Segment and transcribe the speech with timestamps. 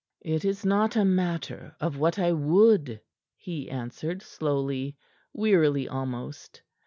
[0.25, 3.01] "It is not a matter of what I would,"
[3.35, 4.97] he answered slowly,
[5.31, 6.63] wearily almost.